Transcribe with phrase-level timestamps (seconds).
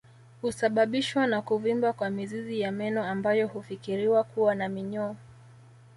[0.41, 5.15] Husababishwa na kuvimba kwa mizizi ya meno ambayo hufikiriwa kuwa na minyoo